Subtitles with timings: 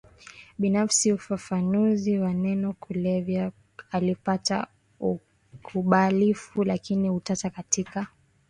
[0.59, 3.51] binafsiUfafanuzi wa neno kulevya
[3.93, 4.67] ulipata
[4.99, 8.07] ukubalifu lakini utata katika